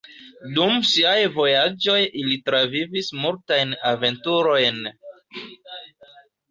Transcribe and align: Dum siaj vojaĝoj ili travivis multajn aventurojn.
Dum 0.53 0.71
siaj 0.91 1.19
vojaĝoj 1.35 1.99
ili 2.23 2.39
travivis 2.49 3.13
multajn 3.27 3.77
aventurojn. 3.95 4.85